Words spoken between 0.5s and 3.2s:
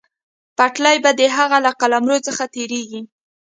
پټلۍ به د هغه له قلمرو څخه تېرېږي.